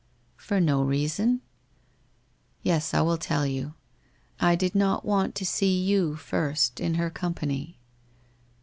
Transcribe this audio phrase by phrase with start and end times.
[0.47, 1.41] 'For no reason.
[2.63, 3.75] Yes, I will tell you.
[4.39, 6.55] I did not want to B66 you fir.
[6.55, 7.77] t, in her company.'